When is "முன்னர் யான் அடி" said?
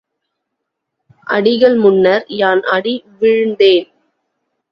1.75-2.95